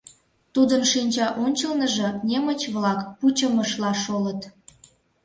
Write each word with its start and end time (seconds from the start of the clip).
Тудын 0.53 0.81
шинча 0.91 1.27
ончылныжо 1.43 2.07
немыч-влак 2.27 2.99
пучымышла 3.17 3.91
шолыт. 4.03 4.41